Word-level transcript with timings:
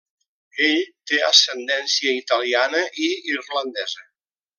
Ell 0.67 0.79
té 1.11 1.19
ascendència 1.27 2.13
italiana 2.21 2.81
i 3.09 3.11
irlandesa. 3.35 4.03